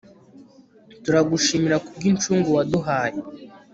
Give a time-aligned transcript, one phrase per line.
[1.03, 3.19] turagushimira ku bw'incungu waduhaye